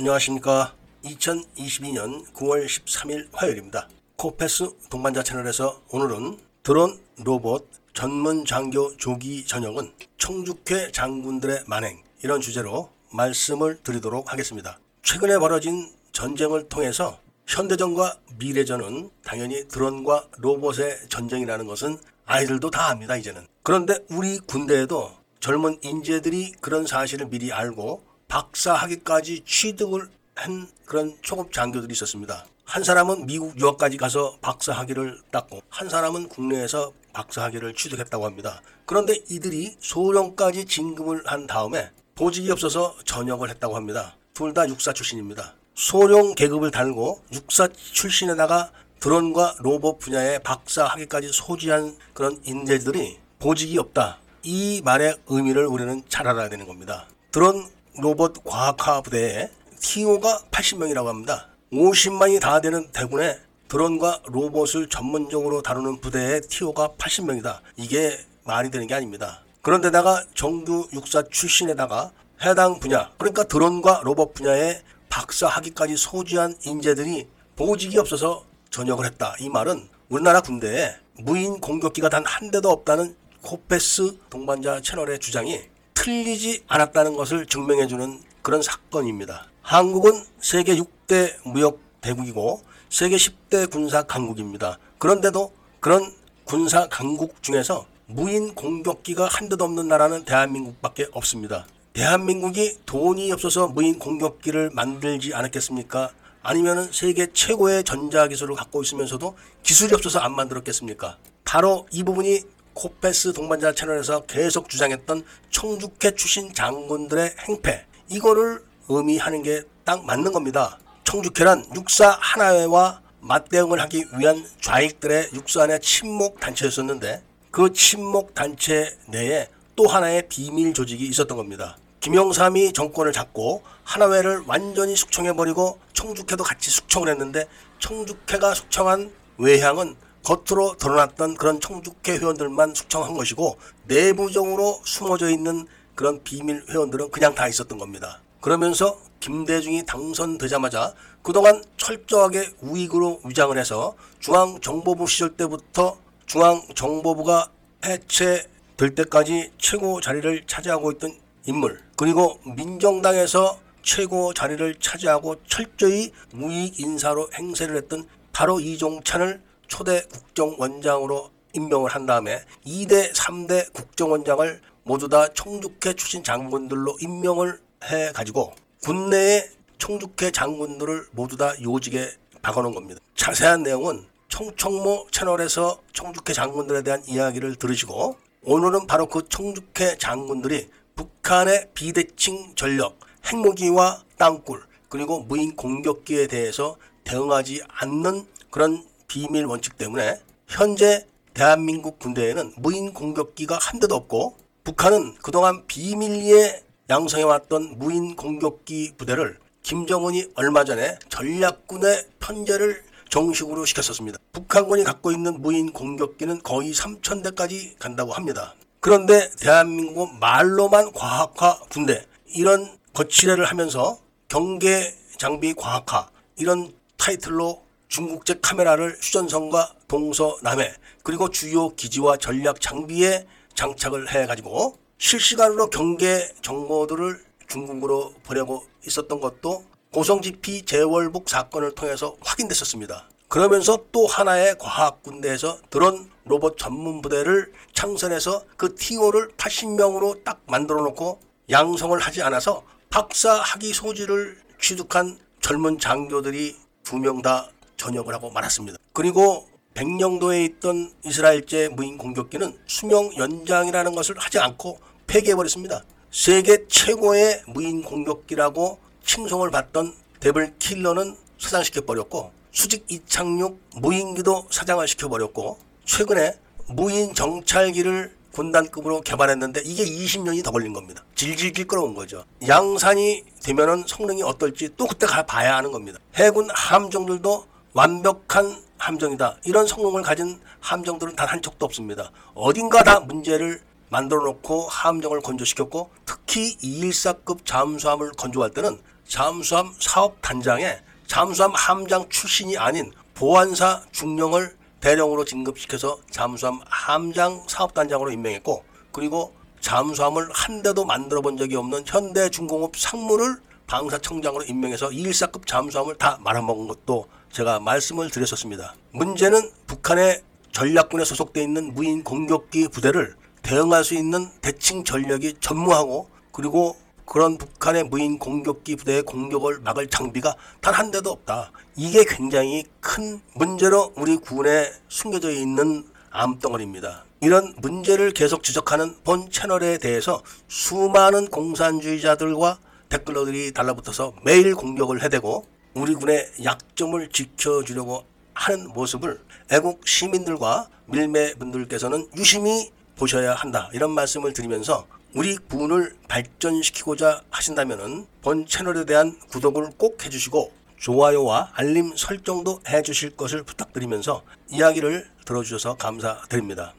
안녕하십니까. 0.00 0.74
2022년 1.04 2.32
9월 2.32 2.64
13일 2.64 3.28
화요일입니다. 3.34 3.86
코페스 4.16 4.70
동반자 4.88 5.22
채널에서 5.22 5.82
오늘은 5.90 6.38
드론 6.62 6.98
로봇 7.18 7.68
전문 7.92 8.46
장교 8.46 8.96
조기 8.96 9.44
전역은 9.44 9.92
청주회 10.16 10.92
장군들의 10.92 11.64
만행 11.66 12.02
이런 12.22 12.40
주제로 12.40 12.88
말씀을 13.12 13.82
드리도록 13.82 14.32
하겠습니다. 14.32 14.78
최근에 15.02 15.38
벌어진 15.38 15.92
전쟁을 16.12 16.70
통해서 16.70 17.20
현대전과 17.46 18.20
미래전은 18.38 19.10
당연히 19.22 19.68
드론과 19.68 20.28
로봇의 20.38 21.10
전쟁이라는 21.10 21.66
것은 21.66 21.98
아이들도 22.24 22.70
다 22.70 22.88
압니다, 22.88 23.18
이제는. 23.18 23.46
그런데 23.62 23.98
우리 24.08 24.38
군대에도 24.38 25.12
젊은 25.40 25.78
인재들이 25.82 26.52
그런 26.62 26.86
사실을 26.86 27.26
미리 27.28 27.52
알고 27.52 28.09
박사학위까지 28.30 29.42
취득을 29.44 30.08
한 30.36 30.68
그런 30.86 31.16
초급 31.20 31.52
장교들이 31.52 31.92
있었습니다. 31.92 32.46
한 32.64 32.84
사람은 32.84 33.26
미국 33.26 33.58
유학까지 33.60 33.96
가서 33.96 34.38
박사학위를 34.40 35.20
땄고 35.32 35.60
한 35.68 35.88
사람은 35.88 36.28
국내에서 36.28 36.92
박사학위를 37.12 37.74
취득했다고 37.74 38.24
합니다. 38.24 38.62
그런데 38.86 39.16
이들이 39.28 39.76
소령까지 39.80 40.64
진급을 40.66 41.24
한 41.26 41.48
다음에 41.48 41.90
보직이 42.14 42.50
없어서 42.50 42.96
전역을 43.04 43.50
했다고 43.50 43.74
합니다. 43.74 44.16
둘 44.32 44.54
다 44.54 44.66
육사 44.68 44.92
출신입니다. 44.92 45.54
소령 45.74 46.34
계급을 46.34 46.70
달고 46.70 47.22
육사 47.32 47.68
출신에다가 47.68 48.70
드론과 49.00 49.56
로봇 49.58 49.98
분야의 49.98 50.42
박사 50.42 50.84
학위까지 50.86 51.30
소지한 51.32 51.96
그런 52.14 52.40
인재들이 52.44 53.18
보직이 53.38 53.76
없다. 53.78 54.18
이 54.42 54.80
말의 54.84 55.16
의미를 55.26 55.66
우리는 55.66 56.02
잘 56.08 56.28
알아야 56.28 56.48
되는 56.48 56.66
겁니다. 56.66 57.06
드론 57.32 57.68
로봇 57.98 58.44
과학화 58.44 59.02
부대에 59.02 59.50
TO가 59.80 60.42
80명이라고 60.50 61.06
합니다. 61.06 61.48
50만이 61.72 62.40
다 62.40 62.60
되는 62.60 62.90
대군에 62.92 63.38
드론과 63.68 64.22
로봇을 64.26 64.88
전문적으로 64.88 65.62
다루는 65.62 66.00
부대의 66.00 66.42
TO가 66.42 66.88
80명이다. 66.98 67.60
이게 67.76 68.18
말이 68.44 68.70
되는 68.70 68.86
게 68.86 68.94
아닙니다. 68.94 69.42
그런데다가 69.62 70.24
정규 70.34 70.88
육사 70.92 71.22
출신에다가 71.30 72.10
해당 72.42 72.80
분야, 72.80 73.10
그러니까 73.18 73.44
드론과 73.44 74.00
로봇 74.04 74.34
분야의 74.34 74.82
박사 75.08 75.46
학위까지 75.46 75.96
소지한 75.96 76.54
인재들이 76.64 77.28
보직이 77.56 77.98
없어서 77.98 78.44
전역을 78.70 79.04
했다. 79.06 79.34
이 79.40 79.48
말은 79.48 79.88
우리나라 80.08 80.40
군대에 80.40 80.96
무인 81.18 81.60
공격기가 81.60 82.08
단 82.08 82.24
한 82.24 82.50
대도 82.50 82.70
없다는 82.70 83.14
코페스 83.42 84.18
동반자 84.30 84.80
채널의 84.80 85.18
주장이 85.18 85.60
틀리지 86.00 86.64
않았다는 86.66 87.14
것을 87.14 87.44
증명해주는 87.44 88.22
그런 88.40 88.62
사건입니다. 88.62 89.46
한국은 89.60 90.24
세계 90.40 90.74
6대 90.74 91.34
무역 91.44 91.78
대국이고 92.00 92.62
세계 92.88 93.16
10대 93.16 93.70
군사 93.70 94.02
강국입니다. 94.02 94.78
그런데도 94.96 95.52
그런 95.78 96.10
군사 96.44 96.88
강국 96.88 97.42
중에서 97.42 97.84
무인 98.06 98.54
공격기가 98.54 99.26
한 99.26 99.50
대도 99.50 99.64
없는 99.66 99.88
나라는 99.88 100.24
대한민국밖에 100.24 101.08
없습니다. 101.12 101.66
대한민국이 101.92 102.78
돈이 102.86 103.30
없어서 103.32 103.68
무인 103.68 103.98
공격기를 103.98 104.70
만들지 104.72 105.34
않았겠습니까? 105.34 106.12
아니면은 106.42 106.90
세계 106.90 107.30
최고의 107.30 107.84
전자 107.84 108.26
기술을 108.26 108.56
갖고 108.56 108.80
있으면서도 108.82 109.36
기술이 109.62 109.94
없어서 109.94 110.20
안 110.20 110.34
만들었겠습니까? 110.34 111.18
바로 111.44 111.86
이 111.92 112.02
부분이 112.04 112.40
코페스 112.80 113.34
동반자 113.34 113.74
채널에서 113.74 114.20
계속 114.20 114.70
주장했던 114.70 115.24
청주회 115.50 116.14
출신 116.16 116.52
장군들의 116.54 117.34
행패 117.46 117.84
이거를 118.08 118.62
의미하는 118.88 119.42
게 119.42 119.62
딱 119.90 120.04
맞는 120.04 120.30
겁니다. 120.30 120.78
청주회란 121.02 121.64
육사 121.74 122.16
하나회와 122.20 123.00
맞대응을 123.22 123.80
하기 123.80 124.04
위한 124.18 124.46
좌익들의 124.60 125.30
육산의 125.34 125.80
친목 125.80 126.38
단체였었는데 126.38 127.24
그 127.50 127.72
친목 127.72 128.32
단체 128.32 128.96
내에 129.08 129.48
또 129.74 129.88
하나의 129.88 130.28
비밀 130.28 130.72
조직이 130.72 131.06
있었던 131.06 131.36
겁니다. 131.36 131.76
김영삼이 131.98 132.72
정권을 132.72 133.12
잡고 133.12 133.64
하나회를 133.82 134.44
완전히 134.46 134.94
숙청해버리고 134.94 135.80
청주회도 135.92 136.44
같이 136.44 136.70
숙청을 136.70 137.08
했는데 137.08 137.46
청주회가 137.80 138.54
숙청한 138.54 139.10
외향은 139.38 139.96
겉으로 140.24 140.76
드러났던 140.76 141.36
그런 141.36 141.60
청주회 141.60 142.18
회원들만 142.18 142.74
숙청한 142.74 143.14
것이고 143.14 143.58
내부적으로 143.84 144.80
숨어져 144.84 145.30
있는 145.30 145.66
그런 145.94 146.22
비밀 146.22 146.64
회원들은 146.68 147.10
그냥 147.10 147.34
다 147.34 147.48
있었던 147.48 147.78
겁니다. 147.78 148.20
그러면서 148.40 148.98
김대중이 149.20 149.84
당선되자마자 149.84 150.94
그동안 151.22 151.62
철저하게 151.76 152.54
우익으로 152.60 153.20
위장을 153.24 153.56
해서 153.58 153.94
중앙정보부 154.20 155.06
시절 155.06 155.36
때부터 155.36 155.98
중앙정보부가 156.26 157.50
해체될 157.84 158.94
때까지 158.94 159.52
최고 159.58 160.00
자리를 160.00 160.44
차지하고 160.46 160.92
있던 160.92 161.18
인물 161.46 161.80
그리고 161.96 162.38
민정당에서 162.44 163.58
최고 163.82 164.32
자리를 164.32 164.74
차지하고 164.76 165.36
철저히 165.46 166.12
우익 166.34 166.78
인사로 166.80 167.30
행세를 167.34 167.76
했던 167.76 168.06
바로 168.32 168.60
이종찬을 168.60 169.42
초대 169.70 170.02
국정원장으로 170.02 171.30
임명을 171.54 171.90
한 171.90 172.04
다음에 172.04 172.44
2대, 172.66 173.12
3대 173.14 173.72
국정원장을 173.72 174.60
모두 174.82 175.08
다 175.08 175.28
청주회 175.32 175.94
출신 175.94 176.22
장군들로 176.22 176.98
임명을 177.00 177.58
해 177.84 178.12
가지고 178.12 178.52
군내의 178.82 179.48
청주회 179.78 180.32
장군들을 180.32 181.06
모두 181.12 181.36
다 181.36 181.54
요직에 181.62 182.10
박아놓은 182.42 182.74
겁니다. 182.74 183.00
자세한 183.14 183.62
내용은 183.62 184.04
청청모 184.28 185.06
채널에서 185.10 185.80
청주회 185.92 186.34
장군들에 186.34 186.82
대한 186.82 187.02
이야기를 187.06 187.56
들으시고 187.56 188.16
오늘은 188.42 188.86
바로 188.86 189.06
그 189.06 189.26
청주회 189.28 189.98
장군들이 189.98 190.68
북한의 190.96 191.70
비대칭 191.74 192.54
전력, 192.56 192.98
핵무기와 193.24 194.02
땅굴, 194.18 194.62
그리고 194.88 195.20
무인 195.20 195.54
공격기에 195.56 196.26
대해서 196.26 196.76
대응하지 197.04 197.62
않는 197.68 198.26
그런 198.50 198.89
비밀 199.10 199.44
원칙 199.44 199.76
때문에 199.76 200.20
현재 200.46 201.04
대한민국 201.34 201.98
군대에는 201.98 202.52
무인 202.58 202.94
공격기가 202.94 203.58
한 203.60 203.80
대도 203.80 203.96
없고 203.96 204.36
북한은 204.62 205.16
그동안 205.20 205.66
비밀리에 205.66 206.62
양성해왔던 206.88 207.80
무인 207.80 208.14
공격기 208.14 208.92
부대를 208.96 209.38
김정은이 209.64 210.30
얼마 210.36 210.62
전에 210.62 210.96
전략군의 211.08 212.06
편제를 212.20 212.84
정식으로 213.08 213.64
시켰었습니다. 213.64 214.18
북한군이 214.32 214.84
갖고 214.84 215.10
있는 215.10 215.42
무인 215.42 215.72
공격기는 215.72 216.44
거의 216.44 216.72
3,000대까지 216.72 217.80
간다고 217.80 218.12
합니다. 218.12 218.54
그런데 218.78 219.28
대한민국은 219.40 220.20
말로만 220.20 220.92
과학화 220.92 221.58
군대 221.68 222.06
이런 222.26 222.78
거치례를 222.94 223.44
하면서 223.44 223.98
경계 224.28 224.94
장비 225.18 225.52
과학화 225.52 226.08
이런 226.36 226.72
타이틀로 226.96 227.64
중국제 227.90 228.38
카메라를 228.40 228.96
휴전선과 229.00 229.74
동서남해 229.88 230.72
그리고 231.02 231.28
주요 231.28 231.68
기지와 231.74 232.16
전략 232.16 232.60
장비에 232.60 233.26
장착을 233.54 234.08
해가지고 234.14 234.78
실시간으로 234.98 235.70
경계 235.70 236.32
정보들을 236.40 237.22
중국으로 237.48 238.14
보내고 238.22 238.64
있었던 238.86 239.20
것도 239.20 239.64
고성지피 239.92 240.62
재월북 240.62 241.28
사건을 241.28 241.74
통해서 241.74 242.16
확인됐었습니다. 242.20 243.08
그러면서 243.26 243.84
또 243.90 244.06
하나의 244.06 244.56
과학군대에서 244.58 245.58
드론 245.68 246.10
로봇 246.24 246.58
전문 246.58 247.02
부대를 247.02 247.52
창설해서 247.74 248.44
그 248.56 248.76
TO를 248.76 249.30
80명으로 249.36 250.22
딱 250.22 250.40
만들어 250.46 250.82
놓고 250.82 251.20
양성을 251.50 251.98
하지 251.98 252.22
않아서 252.22 252.62
박사 252.88 253.32
학위 253.34 253.72
소지를 253.72 254.38
취득한 254.60 255.18
젊은 255.40 255.78
장교들이 255.80 256.56
두 256.84 256.96
명 256.98 257.22
다 257.22 257.50
전역을 257.80 258.14
하고 258.14 258.30
말았습니다. 258.30 258.78
그리고 258.92 259.48
백령도에 259.74 260.44
있던 260.44 260.92
이스라엘제 261.04 261.68
무인 261.68 261.96
공격기는 261.96 262.58
수명 262.66 263.10
연장이라는 263.16 263.94
것을 263.94 264.18
하지 264.18 264.38
않고 264.38 264.78
폐기해버렸습니다. 265.06 265.84
세계 266.10 266.66
최고의 266.68 267.42
무인 267.46 267.82
공격기라고 267.82 268.78
칭송을 269.04 269.50
받던 269.50 269.94
데블 270.20 270.54
킬러는 270.58 271.16
사장시켜버렸고 271.38 272.32
수직 272.52 272.84
이착륙 272.88 273.58
무인기도 273.76 274.46
사장을 274.50 274.86
시켜버렸고 274.86 275.58
최근에 275.86 276.34
무인 276.66 277.14
정찰기를 277.14 278.12
군단급으로 278.32 279.00
개발했는데 279.00 279.62
이게 279.64 279.84
20년이 279.84 280.44
더 280.44 280.50
걸린 280.50 280.72
겁니다. 280.72 281.04
질질질 281.14 281.66
끌어온 281.66 281.94
거죠. 281.94 282.24
양산이 282.46 283.24
되면은 283.42 283.84
성능이 283.86 284.22
어떨지 284.22 284.68
또 284.76 284.86
그때 284.86 285.06
가 285.06 285.24
봐야 285.24 285.56
하는 285.56 285.72
겁니다. 285.72 285.98
해군 286.14 286.48
함정들도 286.52 287.49
완벽한 287.72 288.56
함정이다. 288.78 289.36
이런 289.44 289.66
성능을 289.66 290.02
가진 290.02 290.40
함정들은 290.60 291.16
단 291.16 291.28
한 291.28 291.40
척도 291.42 291.64
없습니다. 291.66 292.10
어딘가 292.34 292.82
다 292.82 292.98
문제를 293.00 293.60
만들어 293.88 294.22
놓고 294.24 294.66
함정을 294.68 295.20
건조시켰고 295.20 295.90
특히 296.04 296.56
214급 296.58 297.44
잠수함을 297.44 298.12
건조할 298.12 298.50
때는 298.50 298.80
잠수함 299.06 299.72
사업 299.78 300.20
단장에 300.22 300.78
잠수함 301.06 301.52
함장 301.54 302.08
출신이 302.08 302.56
아닌 302.56 302.92
보안사 303.14 303.82
중령을 303.92 304.56
대령으로 304.80 305.24
진급시켜서 305.24 305.98
잠수함 306.10 306.60
함장 306.66 307.44
사업단장으로 307.46 308.10
임명했고 308.12 308.64
그리고 308.92 309.34
잠수함을 309.60 310.28
한 310.32 310.62
대도 310.62 310.84
만들어 310.84 311.20
본 311.20 311.36
적이 311.36 311.56
없는 311.56 311.84
현대중공업 311.86 312.76
상무를 312.76 313.36
방사청장으로 313.70 314.44
임명해서 314.44 314.88
214급 314.88 315.46
잠수함을 315.46 315.94
다 315.96 316.18
말아먹은 316.22 316.66
것도 316.66 317.06
제가 317.30 317.60
말씀을 317.60 318.10
드렸었습니다. 318.10 318.74
문제는 318.90 319.48
북한의 319.68 320.22
전략군에 320.50 321.04
소속돼 321.04 321.40
있는 321.40 321.72
무인 321.72 322.02
공격기 322.02 322.66
부대를 322.68 323.14
대응할 323.42 323.84
수 323.84 323.94
있는 323.94 324.28
대칭 324.40 324.82
전력이 324.82 325.34
전무하고 325.40 326.10
그리고 326.32 326.76
그런 327.06 327.38
북한의 327.38 327.84
무인 327.84 328.18
공격기 328.18 328.74
부대의 328.74 329.02
공격을 329.02 329.60
막을 329.60 329.86
장비가 329.88 330.34
단 330.60 330.74
한 330.74 330.90
대도 330.90 331.10
없다. 331.10 331.52
이게 331.76 332.04
굉장히 332.04 332.64
큰 332.80 333.20
문제로 333.34 333.92
우리 333.96 334.16
군에 334.16 334.72
숨겨져 334.88 335.30
있는 335.30 335.86
암덩어리입니다. 336.10 337.04
이런 337.20 337.54
문제를 337.58 338.10
계속 338.12 338.42
지적하는 338.42 338.96
본 339.04 339.30
채널에 339.30 339.78
대해서 339.78 340.22
수많은 340.48 341.28
공산주의자들과 341.28 342.58
댓글러들이 342.90 343.52
달라붙어서 343.52 344.14
매일 344.24 344.54
공격을 344.54 345.02
해대고 345.02 345.46
우리 345.74 345.94
군의 345.94 346.30
약점을 346.44 347.08
지켜주려고 347.08 348.04
하는 348.34 348.68
모습을 348.68 349.20
애국 349.50 349.86
시민들과 349.86 350.68
밀매분들께서는 350.86 352.08
유심히 352.16 352.70
보셔야 352.96 353.34
한다. 353.34 353.70
이런 353.72 353.92
말씀을 353.92 354.32
드리면서 354.32 354.86
우리 355.14 355.36
군을 355.36 355.96
발전시키고자 356.08 357.22
하신다면 357.30 358.06
본 358.22 358.46
채널에 358.46 358.84
대한 358.84 359.18
구독을 359.30 359.70
꼭 359.76 360.04
해주시고 360.04 360.52
좋아요와 360.78 361.50
알림 361.54 361.94
설정도 361.96 362.60
해주실 362.68 363.16
것을 363.16 363.42
부탁드리면서 363.42 364.22
이야기를 364.50 365.08
들어주셔서 365.24 365.76
감사드립니다. 365.76 366.74